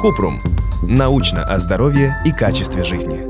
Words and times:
Купрум. 0.00 0.38
Научно 0.82 1.44
о 1.44 1.58
здоровье 1.58 2.14
и 2.24 2.32
качестве 2.32 2.82
жизни. 2.84 3.20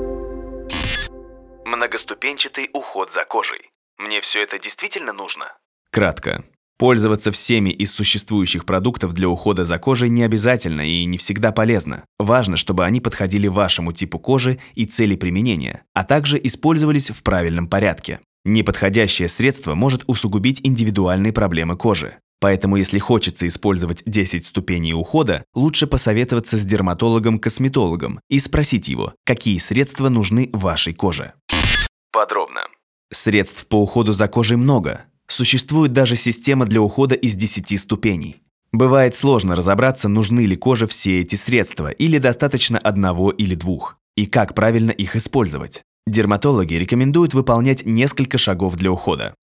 Многоступенчатый 1.64 2.70
уход 2.72 3.12
за 3.12 3.24
кожей. 3.24 3.70
Мне 3.98 4.20
все 4.20 4.42
это 4.42 4.58
действительно 4.60 5.12
нужно? 5.12 5.46
Кратко. 5.90 6.44
Пользоваться 6.78 7.32
всеми 7.32 7.70
из 7.70 7.92
существующих 7.92 8.64
продуктов 8.64 9.12
для 9.12 9.28
ухода 9.28 9.64
за 9.64 9.78
кожей 9.78 10.08
не 10.08 10.22
обязательно 10.22 10.82
и 10.82 11.04
не 11.04 11.18
всегда 11.18 11.50
полезно. 11.50 12.04
Важно, 12.18 12.56
чтобы 12.56 12.84
они 12.84 13.00
подходили 13.00 13.48
вашему 13.48 13.92
типу 13.92 14.18
кожи 14.20 14.60
и 14.74 14.86
цели 14.86 15.16
применения, 15.16 15.82
а 15.92 16.04
также 16.04 16.40
использовались 16.42 17.10
в 17.10 17.22
правильном 17.24 17.66
порядке. 17.68 18.20
Неподходящее 18.44 19.28
средство 19.28 19.74
может 19.74 20.04
усугубить 20.06 20.60
индивидуальные 20.62 21.32
проблемы 21.32 21.76
кожи. 21.76 22.18
Поэтому, 22.40 22.76
если 22.76 22.98
хочется 22.98 23.46
использовать 23.46 24.02
10 24.06 24.46
ступеней 24.46 24.94
ухода, 24.94 25.44
лучше 25.54 25.86
посоветоваться 25.86 26.56
с 26.56 26.64
дерматологом-косметологом 26.64 28.20
и 28.30 28.40
спросить 28.40 28.88
его, 28.88 29.14
какие 29.24 29.58
средства 29.58 30.08
нужны 30.08 30.48
вашей 30.52 30.94
коже. 30.94 31.34
Подробно. 32.10 32.62
Средств 33.12 33.66
по 33.66 33.76
уходу 33.76 34.12
за 34.12 34.26
кожей 34.26 34.56
много. 34.56 35.04
Существует 35.28 35.92
даже 35.92 36.16
система 36.16 36.64
для 36.64 36.80
ухода 36.80 37.14
из 37.14 37.34
10 37.34 37.78
ступеней. 37.78 38.42
Бывает 38.72 39.14
сложно 39.14 39.54
разобраться, 39.54 40.08
нужны 40.08 40.40
ли 40.40 40.56
коже 40.56 40.86
все 40.86 41.20
эти 41.20 41.36
средства 41.36 41.90
или 41.90 42.18
достаточно 42.18 42.78
одного 42.78 43.30
или 43.30 43.54
двух, 43.54 43.98
и 44.16 44.26
как 44.26 44.54
правильно 44.54 44.92
их 44.92 45.16
использовать. 45.16 45.82
Дерматологи 46.06 46.74
рекомендуют 46.74 47.34
выполнять 47.34 47.84
несколько 47.84 48.38
шагов 48.38 48.76
для 48.76 48.90
ухода. 48.90 49.34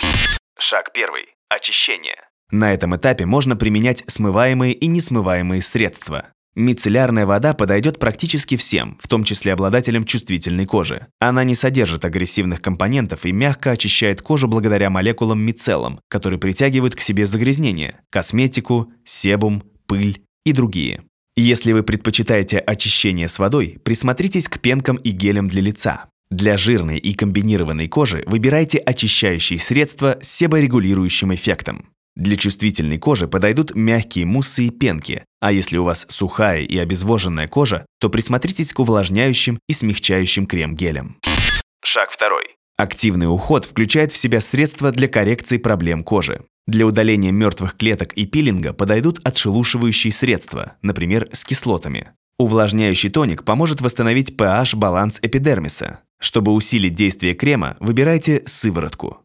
Шаг 0.58 0.92
первый. 0.94 1.28
Очищение. 1.50 2.27
На 2.52 2.74
этом 2.74 2.96
этапе 2.96 3.26
можно 3.26 3.56
применять 3.56 4.04
смываемые 4.08 4.74
и 4.74 4.88
несмываемые 4.88 5.62
средства. 5.62 6.28
Мицеллярная 6.56 7.28
вода 7.28 7.54
подойдет 7.54 8.00
практически 8.00 8.58
всем, 8.58 8.98
в 9.00 9.08
том 9.08 9.24
числе 9.24 9.54
обладателям 9.54 10.06
чувствительной 10.06 10.66
кожи. 10.66 11.06
Она 11.20 11.44
не 11.44 11.54
содержит 11.54 12.04
агрессивных 12.04 12.64
компонентов 12.64 13.26
и 13.26 13.32
мягко 13.32 13.72
очищает 13.72 14.24
кожу 14.24 14.48
благодаря 14.48 14.90
молекулам 14.90 15.40
мицеллам, 15.40 16.00
которые 16.10 16.40
притягивают 16.40 16.96
к 16.96 17.02
себе 17.02 17.28
загрязнения– 17.28 18.02
косметику, 18.10 18.92
себум, 19.06 19.62
пыль 19.86 20.24
и 20.46 20.52
другие. 20.52 21.04
Если 21.36 21.74
вы 21.74 21.84
предпочитаете 21.84 22.58
очищение 22.58 23.28
с 23.28 23.38
водой, 23.38 23.78
присмотритесь 23.84 24.50
к 24.50 24.60
пенкам 24.60 24.96
и 24.96 25.12
гелям 25.12 25.50
для 25.50 25.62
лица. 25.62 26.06
Для 26.32 26.58
жирной 26.58 26.98
и 26.98 27.14
комбинированной 27.14 27.88
кожи 27.88 28.24
выбирайте 28.26 28.80
очищающие 28.80 29.60
средства 29.60 30.18
с 30.22 30.28
себорегулирующим 30.28 31.36
эффектом. 31.36 31.86
Для 32.18 32.36
чувствительной 32.36 32.98
кожи 32.98 33.28
подойдут 33.28 33.76
мягкие 33.76 34.26
муссы 34.26 34.66
и 34.66 34.70
пенки, 34.72 35.24
а 35.40 35.52
если 35.52 35.78
у 35.78 35.84
вас 35.84 36.08
сухая 36.10 36.64
и 36.64 36.76
обезвоженная 36.80 37.48
кожа, 37.48 37.86
то 38.00 38.10
присмотритесь 38.10 38.74
к 38.74 38.80
увлажняющим 38.80 39.60
и 39.70 39.74
смягчающим 39.74 40.48
крем-гелям. 40.48 41.18
Шаг 41.84 42.10
второй. 42.10 42.56
Активный 42.76 43.32
уход 43.32 43.66
включает 43.66 44.12
в 44.12 44.18
себя 44.18 44.42
средства 44.42 44.92
для 44.92 45.08
коррекции 45.08 45.60
проблем 45.60 46.04
кожи. 46.04 46.42
Для 46.66 46.88
удаления 46.88 47.32
мертвых 47.32 47.78
клеток 47.78 48.14
и 48.14 48.26
пилинга 48.26 48.74
подойдут 48.74 49.20
отшелушивающие 49.24 50.12
средства, 50.12 50.74
например, 50.82 51.30
с 51.32 51.46
кислотами. 51.46 52.14
Увлажняющий 52.40 53.12
тоник 53.12 53.44
поможет 53.44 53.80
восстановить 53.80 54.36
pH-баланс 54.36 55.20
эпидермиса. 55.22 56.00
Чтобы 56.20 56.52
усилить 56.54 56.96
действие 56.96 57.36
крема, 57.36 57.78
выбирайте 57.80 58.42
сыворотку. 58.48 59.24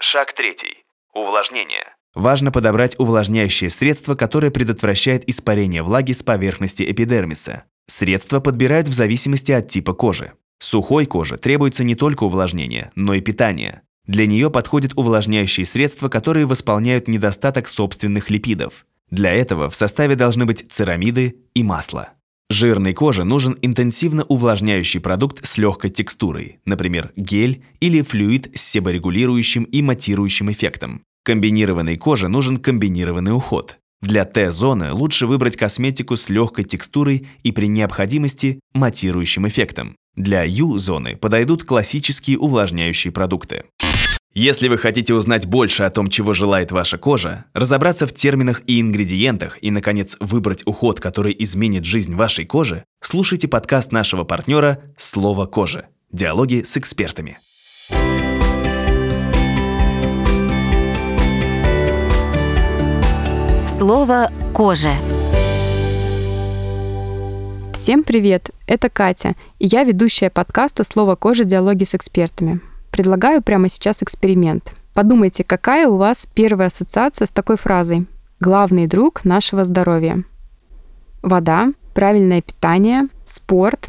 Шаг 0.00 0.32
третий. 0.32 0.84
Увлажнение. 1.14 1.97
Важно 2.18 2.50
подобрать 2.50 2.98
увлажняющее 2.98 3.70
средство, 3.70 4.16
которое 4.16 4.50
предотвращает 4.50 5.22
испарение 5.28 5.84
влаги 5.84 6.10
с 6.10 6.24
поверхности 6.24 6.82
эпидермиса. 6.82 7.62
Средства 7.86 8.40
подбирают 8.40 8.88
в 8.88 8.92
зависимости 8.92 9.52
от 9.52 9.68
типа 9.68 9.94
кожи. 9.94 10.32
Сухой 10.58 11.06
коже 11.06 11.36
требуется 11.36 11.84
не 11.84 11.94
только 11.94 12.24
увлажнение, 12.24 12.90
но 12.96 13.14
и 13.14 13.20
питание. 13.20 13.82
Для 14.08 14.26
нее 14.26 14.50
подходят 14.50 14.94
увлажняющие 14.96 15.64
средства, 15.64 16.08
которые 16.08 16.46
восполняют 16.46 17.06
недостаток 17.06 17.68
собственных 17.68 18.30
липидов. 18.30 18.84
Для 19.12 19.32
этого 19.32 19.70
в 19.70 19.76
составе 19.76 20.16
должны 20.16 20.44
быть 20.44 20.66
церамиды 20.68 21.36
и 21.54 21.62
масло. 21.62 22.08
Жирной 22.50 22.94
коже 22.94 23.22
нужен 23.22 23.56
интенсивно 23.62 24.24
увлажняющий 24.24 24.98
продукт 24.98 25.46
с 25.46 25.56
легкой 25.56 25.90
текстурой, 25.90 26.58
например, 26.64 27.12
гель 27.14 27.62
или 27.78 28.02
флюид 28.02 28.50
с 28.56 28.60
себорегулирующим 28.62 29.62
и 29.62 29.82
матирующим 29.82 30.50
эффектом. 30.50 31.04
Комбинированной 31.28 31.98
коже 31.98 32.28
нужен 32.28 32.56
комбинированный 32.56 33.34
уход. 33.34 33.76
Для 34.00 34.24
Т-зоны 34.24 34.94
лучше 34.94 35.26
выбрать 35.26 35.58
косметику 35.58 36.16
с 36.16 36.30
легкой 36.30 36.64
текстурой 36.64 37.26
и 37.42 37.52
при 37.52 37.68
необходимости 37.68 38.60
матирующим 38.72 39.46
эффектом. 39.46 39.94
Для 40.16 40.42
Ю-зоны 40.44 41.16
подойдут 41.16 41.64
классические 41.64 42.38
увлажняющие 42.38 43.12
продукты. 43.12 43.64
Если 44.32 44.68
вы 44.68 44.78
хотите 44.78 45.12
узнать 45.12 45.44
больше 45.44 45.82
о 45.82 45.90
том, 45.90 46.08
чего 46.08 46.32
желает 46.32 46.72
ваша 46.72 46.96
кожа, 46.96 47.44
разобраться 47.52 48.06
в 48.06 48.14
терминах 48.14 48.62
и 48.66 48.80
ингредиентах 48.80 49.58
и, 49.60 49.70
наконец, 49.70 50.16
выбрать 50.20 50.62
уход, 50.64 50.98
который 50.98 51.36
изменит 51.40 51.84
жизнь 51.84 52.14
вашей 52.14 52.46
кожи, 52.46 52.84
слушайте 53.02 53.48
подкаст 53.48 53.92
нашего 53.92 54.24
партнера 54.24 54.82
«Слово 54.96 55.44
кожи». 55.44 55.88
Диалоги 56.10 56.62
с 56.62 56.78
экспертами. 56.78 57.36
Слово 63.88 64.30
«кожа». 64.52 64.90
Всем 67.72 68.04
привет! 68.04 68.50
Это 68.66 68.90
Катя, 68.90 69.34
и 69.58 69.66
я 69.66 69.84
ведущая 69.84 70.28
подкаста 70.28 70.84
«Слово 70.84 71.16
кожа. 71.16 71.44
Диалоги 71.44 71.84
с 71.84 71.94
экспертами». 71.94 72.60
Предлагаю 72.90 73.40
прямо 73.40 73.70
сейчас 73.70 74.02
эксперимент. 74.02 74.74
Подумайте, 74.92 75.42
какая 75.42 75.88
у 75.88 75.96
вас 75.96 76.28
первая 76.34 76.68
ассоциация 76.68 77.24
с 77.24 77.30
такой 77.30 77.56
фразой 77.56 78.04
«Главный 78.40 78.86
друг 78.88 79.24
нашего 79.24 79.64
здоровья». 79.64 80.22
Вода, 81.22 81.72
правильное 81.94 82.42
питание, 82.42 83.08
спорт, 83.24 83.88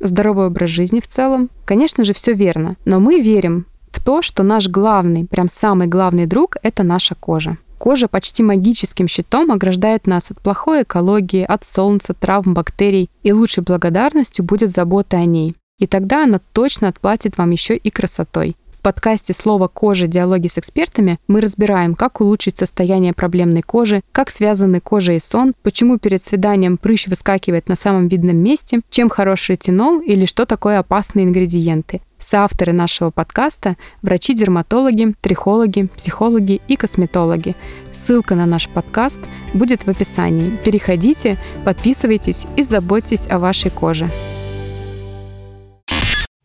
здоровый 0.00 0.46
образ 0.46 0.70
жизни 0.70 1.00
в 1.00 1.06
целом. 1.06 1.50
Конечно 1.66 2.04
же, 2.04 2.14
все 2.14 2.32
верно, 2.32 2.76
но 2.86 2.98
мы 2.98 3.20
верим 3.20 3.66
в 3.90 4.02
то, 4.02 4.22
что 4.22 4.42
наш 4.42 4.68
главный, 4.68 5.26
прям 5.26 5.50
самый 5.50 5.86
главный 5.86 6.24
друг— 6.24 6.56
это 6.62 6.82
наша 6.82 7.14
кожа. 7.14 7.58
Кожа 7.84 8.08
почти 8.08 8.42
магическим 8.42 9.08
щитом 9.08 9.52
ограждает 9.52 10.06
нас 10.06 10.30
от 10.30 10.40
плохой 10.40 10.84
экологии, 10.84 11.44
от 11.44 11.64
солнца, 11.64 12.14
травм, 12.14 12.54
бактерий, 12.54 13.10
и 13.22 13.30
лучшей 13.30 13.62
благодарностью 13.62 14.42
будет 14.42 14.70
забота 14.70 15.18
о 15.18 15.26
ней. 15.26 15.54
И 15.78 15.86
тогда 15.86 16.24
она 16.24 16.40
точно 16.54 16.88
отплатит 16.88 17.36
вам 17.36 17.50
еще 17.50 17.76
и 17.76 17.90
красотой. 17.90 18.56
Подкасте 18.84 19.32
«Слово 19.32 19.66
кожа. 19.66 20.06
Диалоги 20.06 20.46
с 20.46 20.58
экспертами» 20.58 21.18
мы 21.26 21.40
разбираем, 21.40 21.94
как 21.94 22.20
улучшить 22.20 22.58
состояние 22.58 23.14
проблемной 23.14 23.62
кожи, 23.62 24.02
как 24.12 24.28
связаны 24.28 24.78
кожа 24.78 25.14
и 25.14 25.18
сон, 25.18 25.54
почему 25.62 25.96
перед 25.96 26.22
свиданием 26.22 26.76
прыщ 26.76 27.06
выскакивает 27.06 27.70
на 27.70 27.76
самом 27.76 28.08
видном 28.08 28.36
месте, 28.36 28.82
чем 28.90 29.08
хороший 29.08 29.52
ретинол 29.52 30.00
или 30.00 30.26
что 30.26 30.44
такое 30.44 30.78
опасные 30.78 31.24
ингредиенты. 31.24 32.02
Соавторы 32.18 32.74
нашего 32.74 33.08
подкаста– 33.08 33.78
врачи-дерматологи, 34.02 35.14
трихологи, 35.18 35.88
психологи 35.96 36.60
и 36.68 36.76
косметологи. 36.76 37.56
Ссылка 37.90 38.34
на 38.34 38.44
наш 38.44 38.68
подкаст 38.68 39.20
будет 39.54 39.86
в 39.86 39.88
описании. 39.88 40.58
Переходите, 40.62 41.38
подписывайтесь 41.64 42.44
и 42.58 42.62
заботьтесь 42.62 43.26
о 43.30 43.38
вашей 43.38 43.70
коже. 43.70 44.10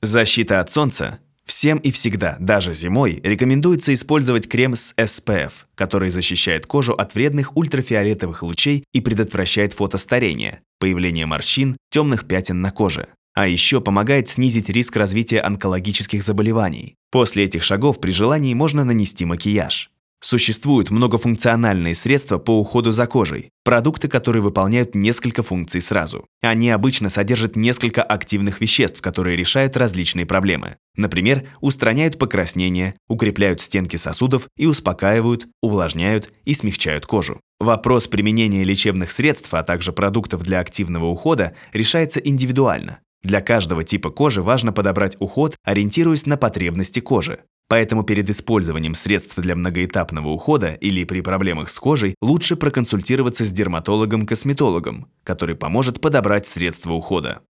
Защита 0.01 0.61
от 0.61 0.71
солнца 0.71 1.19
Всем 1.49 1.79
и 1.79 1.89
всегда, 1.89 2.37
даже 2.39 2.75
зимой, 2.75 3.21
рекомендуется 3.23 3.91
использовать 3.95 4.47
крем 4.47 4.75
с 4.75 4.93
SPF, 4.95 5.51
который 5.73 6.11
защищает 6.11 6.67
кожу 6.67 6.93
от 6.93 7.15
вредных 7.15 7.57
ультрафиолетовых 7.57 8.43
лучей 8.43 8.83
и 8.93 9.01
предотвращает 9.01 9.73
фотостарение, 9.73 10.61
появление 10.77 11.25
морщин, 11.25 11.75
темных 11.89 12.27
пятен 12.27 12.61
на 12.61 12.69
коже. 12.69 13.07
А 13.33 13.47
еще 13.47 13.81
помогает 13.81 14.29
снизить 14.29 14.69
риск 14.69 14.95
развития 14.95 15.39
онкологических 15.41 16.21
заболеваний. 16.21 16.93
После 17.09 17.45
этих 17.45 17.63
шагов 17.63 17.99
при 17.99 18.11
желании 18.11 18.53
можно 18.53 18.83
нанести 18.83 19.25
макияж. 19.25 19.89
Существуют 20.21 20.91
многофункциональные 20.91 21.95
средства 21.95 22.39
по 22.39 22.59
уходу 22.59 22.91
за 22.91 23.07
кожей, 23.07 23.51
продукты, 23.63 24.09
которые 24.09 24.41
выполняют 24.41 24.93
несколько 24.93 25.43
функций 25.43 25.79
сразу. 25.79 26.25
Они 26.41 26.69
обычно 26.69 27.07
содержат 27.07 27.55
несколько 27.55 28.03
активных 28.03 28.59
веществ, 28.59 29.01
которые 29.01 29.37
решают 29.37 29.77
различные 29.77 30.25
проблемы. 30.25 30.75
Например, 30.97 31.47
устраняют 31.61 32.17
покраснение, 32.17 32.95
укрепляют 33.07 33.61
стенки 33.61 33.95
сосудов 33.95 34.49
и 34.57 34.65
успокаивают, 34.65 35.47
увлажняют 35.61 36.33
и 36.43 36.53
смягчают 36.53 37.05
кожу. 37.05 37.39
Вопрос 37.59 38.07
применения 38.07 38.65
лечебных 38.65 39.11
средств, 39.11 39.53
а 39.53 39.63
также 39.63 39.93
продуктов 39.93 40.43
для 40.43 40.59
активного 40.59 41.05
ухода 41.05 41.55
решается 41.71 42.19
индивидуально. 42.19 42.99
Для 43.23 43.41
каждого 43.41 43.85
типа 43.85 44.09
кожи 44.11 44.41
важно 44.41 44.73
подобрать 44.73 45.15
уход, 45.19 45.55
ориентируясь 45.63 46.25
на 46.25 46.35
потребности 46.35 46.99
кожи. 46.99 47.39
Поэтому 47.69 48.03
перед 48.03 48.27
использованием 48.31 48.95
средств 48.95 49.37
для 49.37 49.55
многоэтапного 49.55 50.29
ухода 50.29 50.69
или 50.73 51.03
при 51.03 51.21
проблемах 51.21 51.69
с 51.69 51.79
кожей 51.79 52.15
лучше 52.19 52.55
проконсультироваться 52.55 53.45
с 53.45 53.51
дерматологом-косметологом, 53.51 55.05
который 55.23 55.53
поможет 55.53 56.01
подобрать 56.01 56.47
средства 56.47 56.93
ухода. 56.93 57.41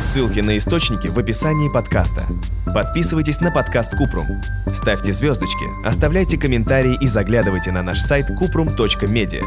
Ссылки 0.00 0.40
на 0.40 0.56
источники 0.56 1.06
в 1.06 1.16
описании 1.16 1.72
подкаста. 1.72 2.22
Подписывайтесь 2.74 3.40
на 3.40 3.52
подкаст 3.52 3.96
Купрум. 3.96 4.26
Ставьте 4.66 5.12
звездочки, 5.12 5.66
оставляйте 5.86 6.36
комментарии 6.36 6.98
и 7.00 7.06
заглядывайте 7.06 7.70
на 7.70 7.84
наш 7.84 8.00
сайт 8.00 8.26
kuprum.media. 8.28 9.44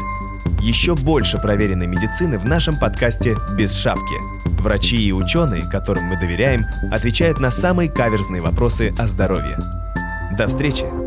Еще 0.62 0.94
больше 0.94 1.36
проверенной 1.36 1.86
медицины 1.86 2.38
в 2.38 2.46
нашем 2.46 2.78
подкасте 2.78 3.36
«Без 3.58 3.76
шапки». 3.76 4.16
Врачи 4.62 4.96
и 4.96 5.12
ученые, 5.12 5.68
которым 5.70 6.04
мы 6.04 6.18
доверяем, 6.18 6.64
отвечают 6.90 7.40
на 7.40 7.50
самые 7.50 7.90
каверзные 7.90 8.40
вопросы 8.40 8.94
о 8.98 9.06
здоровье. 9.06 9.58
До 10.36 10.48
встречи! 10.48 11.03